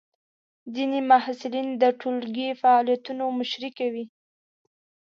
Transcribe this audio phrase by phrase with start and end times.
[0.75, 4.05] ځینې محصلین د ټولګی فعالیتونو مشري کوي.